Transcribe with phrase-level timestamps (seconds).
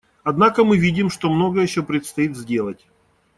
[0.23, 2.87] Однако мы видим, что многое еще предстоит сделать.